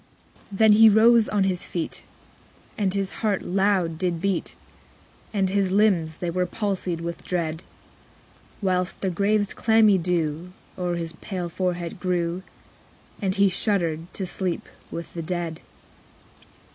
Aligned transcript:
10. 0.49 0.57
Then 0.57 0.71
he 0.71 0.89
rose 0.89 1.29
on 1.29 1.43
his 1.43 1.63
feet, 1.63 2.01
And 2.75 2.91
his 2.95 3.11
heart 3.21 3.43
loud 3.43 3.99
did 3.99 4.19
beat, 4.19 4.55
And 5.31 5.47
his 5.49 5.69
limbs 5.71 6.17
they 6.17 6.31
were 6.31 6.47
palsied 6.47 7.01
with 7.01 7.23
dread; 7.23 7.57
_55 7.59 7.63
Whilst 8.63 9.01
the 9.01 9.11
grave's 9.11 9.53
clammy 9.53 9.99
dew 9.99 10.53
O'er 10.75 10.95
his 10.95 11.13
pale 11.21 11.49
forehead 11.49 11.99
grew; 11.99 12.41
And 13.21 13.35
he 13.35 13.47
shuddered 13.47 14.11
to 14.15 14.25
sleep 14.25 14.67
with 14.89 15.13
the 15.13 15.21
dead. 15.21 15.59